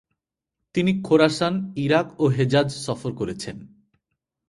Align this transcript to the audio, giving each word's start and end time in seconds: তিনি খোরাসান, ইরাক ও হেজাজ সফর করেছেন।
তিনি 0.75 0.91
খোরাসান, 1.01 1.53
ইরাক 1.75 2.07
ও 2.19 2.25
হেজাজ 2.27 2.69
সফর 2.85 3.11
করেছেন। 3.11 3.57